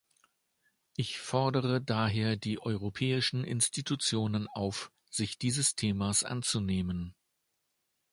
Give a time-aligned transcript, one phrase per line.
[0.97, 7.13] Ich fordere daher die europäischen Institutionen auf, sich dieses Themas anzunehmen.